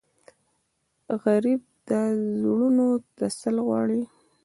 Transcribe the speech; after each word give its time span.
غریب 1.21 1.61
د 1.87 1.89
زړونو 2.39 2.87
تسل 3.17 3.55
غواړي 3.67 4.01